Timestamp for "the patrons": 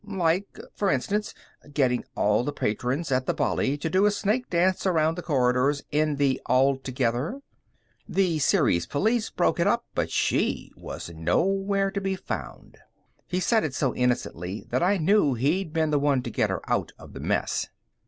2.43-3.11